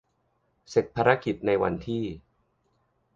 [0.69, 2.03] เสร็จภารกิจในวันที่